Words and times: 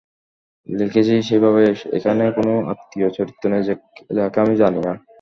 লিখেছি 0.67 1.13
সেভাবেই, 1.27 1.67
এখানে 1.97 2.23
কোনো 2.37 2.51
অনাত্মীয় 2.61 3.09
চরিত্র 3.17 3.43
নেই, 3.51 3.63
যাকে 4.17 4.37
আমি 4.43 4.53
জানি 4.61 4.79
না। 4.85 4.93